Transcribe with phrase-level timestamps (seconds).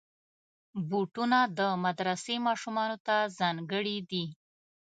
[0.89, 4.25] بوټونه د مدرسې ماشومانو ته ځانګړي دي.